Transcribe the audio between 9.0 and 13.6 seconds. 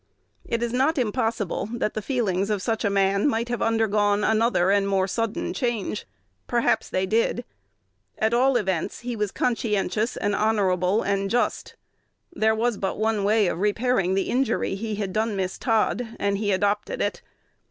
he was conscientious and honorable and just. There was but one way of